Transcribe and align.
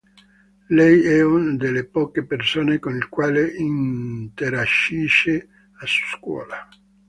Lei 0.69 1.03
è 1.03 1.21
una 1.23 1.53
delle 1.53 1.85
poche 1.85 2.25
persone 2.25 2.79
con 2.79 2.95
il 2.95 3.07
quale 3.07 3.47
interagisce 3.55 5.47
a 5.79 5.85
scuola 5.85 6.67